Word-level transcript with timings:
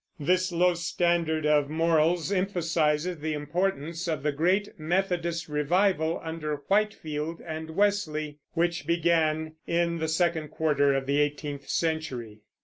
This 0.19 0.51
low 0.51 0.73
standard 0.73 1.45
of 1.45 1.69
morals 1.69 2.31
emphasizes 2.31 3.19
the 3.19 3.33
importance 3.33 4.07
of 4.07 4.23
the 4.23 4.31
great 4.31 4.69
Methodist 4.79 5.47
revival 5.47 6.19
under 6.23 6.55
Whitefield 6.55 7.39
and 7.45 7.69
Wesley, 7.69 8.39
which 8.53 8.87
began 8.87 9.57
in 9.67 9.99
the 9.99 10.07
second 10.07 10.47
quarter 10.47 10.95
of 10.95 11.05
the 11.05 11.19
eighteenth 11.21 11.69
century. 11.69 12.41